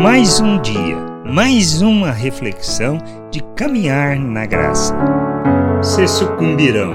Mais 0.00 0.38
um 0.38 0.62
dia, 0.62 0.96
mais 1.26 1.82
uma 1.82 2.12
reflexão 2.12 2.98
de 3.32 3.42
caminhar 3.56 4.16
na 4.16 4.46
graça. 4.46 4.94
Se 5.82 6.06
sucumbirão. 6.06 6.94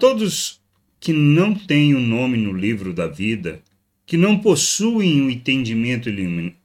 Todos 0.00 0.58
que 0.98 1.12
não 1.12 1.54
têm 1.54 1.94
o 1.94 2.00
nome 2.00 2.38
no 2.38 2.50
livro 2.50 2.94
da 2.94 3.06
vida, 3.06 3.60
que 4.06 4.16
não 4.16 4.38
possuem 4.38 5.20
o 5.20 5.28
entendimento 5.28 6.08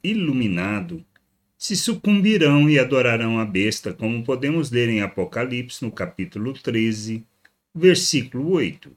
iluminado, 0.01 1.03
se 1.57 1.75
sucumbirão 1.75 2.69
e 2.69 2.79
adorarão 2.79 3.37
a 3.37 3.43
besta, 3.43 3.91
como 3.91 4.23
podemos 4.23 4.71
ler 4.71 4.87
em 4.87 5.01
Apocalipse, 5.01 5.83
no 5.83 5.91
capítulo 5.91 6.53
13, 6.53 7.21
versículo 7.75 8.51
8. 8.51 8.89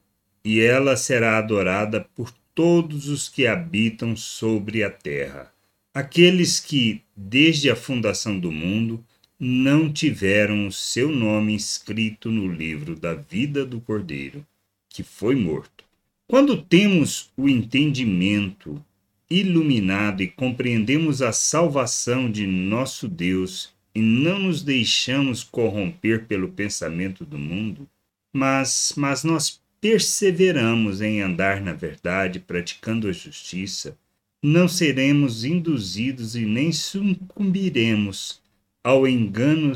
E 0.45 0.61
ela 0.61 0.97
será 0.97 1.39
adorada 1.39 2.07
por 2.15 2.33
todos 2.55 3.09
os 3.09 3.29
que 3.29 3.49
habitam 3.49 4.15
sobre 4.15 4.85
a 4.85 4.91
terra, 4.91 5.51
aqueles 5.93 6.61
que, 6.61 7.03
desde 7.17 7.71
a 7.71 7.77
fundação 7.77 8.39
do 8.39 8.51
mundo, 8.51 9.05
não 9.39 9.91
tiveram 9.91 10.67
o 10.67 10.73
seu 10.73 11.11
nome 11.11 11.55
escrito 11.55 12.31
no 12.31 12.47
livro 12.47 12.95
da 12.95 13.15
vida 13.15 13.65
do 13.65 13.81
Cordeiro, 13.81 14.47
que 14.89 15.03
foi 15.03 15.35
morto. 15.35 15.85
Quando 16.29 16.63
temos 16.63 17.31
o 17.37 17.49
entendimento 17.49 18.85
iluminado 19.29 20.23
e 20.23 20.29
compreendemos 20.29 21.23
a 21.23 21.33
salvação 21.33 22.31
de 22.31 22.47
nosso 22.47 23.09
Deus 23.09 23.73
e 23.95 24.01
não 24.01 24.39
nos 24.39 24.63
deixamos 24.63 25.43
corromper 25.43 26.27
pelo 26.27 26.49
pensamento 26.49 27.25
do 27.25 27.39
mundo, 27.39 27.89
mas, 28.33 28.93
mas 28.97 29.25
nós 29.25 29.61
perseveramos 29.81 31.01
em 31.01 31.23
andar 31.23 31.61
na 31.61 31.73
verdade, 31.73 32.39
praticando 32.39 33.09
a 33.09 33.13
justiça, 33.13 33.97
não 34.43 34.67
seremos 34.67 35.45
induzidos 35.45 36.35
e 36.35 36.47
nem 36.47 36.73
sucumbiremos 36.73 38.41
ao 38.83 39.07
engano 39.07 39.73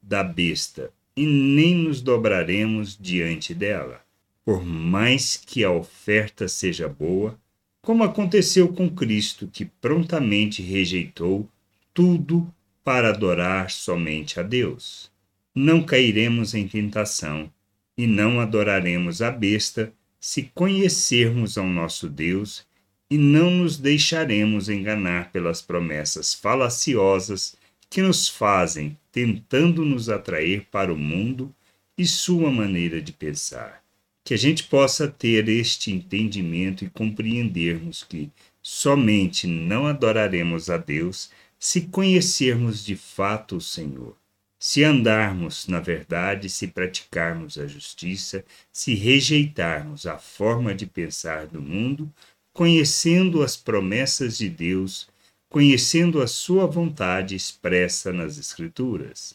da 0.00 0.22
besta, 0.22 0.92
e 1.16 1.26
nem 1.26 1.74
nos 1.74 2.00
dobraremos 2.00 2.96
diante 3.00 3.52
dela. 3.54 4.00
Por 4.44 4.64
mais 4.64 5.36
que 5.36 5.64
a 5.64 5.70
oferta 5.70 6.46
seja 6.46 6.88
boa, 6.88 7.38
como 7.82 8.04
aconteceu 8.04 8.68
com 8.68 8.88
Cristo, 8.88 9.48
que 9.52 9.64
prontamente 9.64 10.62
rejeitou 10.62 11.48
tudo 11.92 12.46
para 12.84 13.08
adorar 13.08 13.70
somente 13.70 14.38
a 14.38 14.42
Deus. 14.42 15.10
Não 15.54 15.82
cairemos 15.82 16.54
em 16.54 16.68
tentação 16.68 17.50
e 17.96 18.06
não 18.06 18.40
adoraremos 18.40 19.22
a 19.22 19.30
besta 19.30 19.92
se 20.20 20.50
conhecermos 20.54 21.56
ao 21.56 21.66
nosso 21.66 22.08
Deus 22.08 22.66
e 23.10 23.18
não 23.18 23.50
nos 23.50 23.76
deixaremos 23.76 24.68
enganar 24.68 25.30
pelas 25.30 25.60
promessas 25.60 26.34
falaciosas 26.34 27.56
que 27.90 28.02
nos 28.02 28.28
fazem 28.28 28.98
tentando 29.12 29.84
nos 29.84 30.08
atrair 30.08 30.66
para 30.70 30.92
o 30.92 30.98
mundo 30.98 31.54
e 31.96 32.06
sua 32.06 32.50
maneira 32.50 33.00
de 33.00 33.12
pensar. 33.12 33.82
Que 34.24 34.34
a 34.34 34.38
gente 34.38 34.64
possa 34.64 35.06
ter 35.06 35.48
este 35.48 35.92
entendimento 35.92 36.84
e 36.84 36.90
compreendermos 36.90 38.02
que 38.02 38.30
somente 38.62 39.46
não 39.46 39.86
adoraremos 39.86 40.70
a 40.70 40.76
Deus 40.76 41.30
se 41.58 41.82
conhecermos 41.82 42.84
de 42.84 42.96
fato 42.96 43.56
o 43.56 43.60
Senhor 43.60 44.16
se 44.64 44.82
andarmos 44.82 45.68
na 45.68 45.78
verdade, 45.78 46.48
se 46.48 46.68
praticarmos 46.68 47.58
a 47.58 47.66
justiça, 47.66 48.42
se 48.72 48.94
rejeitarmos 48.94 50.06
a 50.06 50.16
forma 50.16 50.74
de 50.74 50.86
pensar 50.86 51.46
do 51.46 51.60
mundo, 51.60 52.10
conhecendo 52.54 53.42
as 53.42 53.56
promessas 53.56 54.38
de 54.38 54.48
Deus, 54.48 55.08
conhecendo 55.50 56.22
a 56.22 56.28
sua 56.28 56.66
vontade 56.66 57.34
expressa 57.34 58.12
nas 58.12 58.38
Escrituras. 58.38 59.34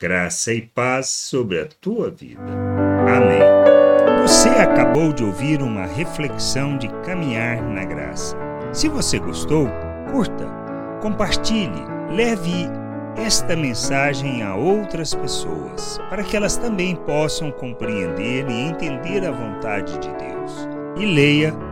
Graça 0.00 0.54
e 0.54 0.62
paz 0.62 1.08
sobre 1.08 1.60
a 1.60 1.66
tua 1.66 2.08
vida. 2.08 2.40
Amém. 3.08 3.40
Você 4.22 4.48
acabou 4.48 5.12
de 5.12 5.24
ouvir 5.24 5.60
uma 5.60 5.86
reflexão 5.86 6.78
de 6.78 6.88
caminhar 7.04 7.60
na 7.60 7.84
graça. 7.84 8.36
Se 8.72 8.88
você 8.88 9.18
gostou, 9.18 9.66
curta, 10.12 10.46
compartilhe, 11.00 11.82
leve 12.10 12.68
esta 13.16 13.56
mensagem 13.56 14.42
a 14.42 14.54
outras 14.54 15.14
pessoas, 15.14 15.98
para 16.08 16.22
que 16.22 16.36
elas 16.36 16.56
também 16.56 16.94
possam 16.94 17.50
compreender 17.50 18.48
e 18.48 18.54
entender 18.54 19.26
a 19.26 19.32
vontade 19.32 19.98
de 19.98 20.08
Deus. 20.08 20.52
E 20.96 21.04
leia 21.04 21.71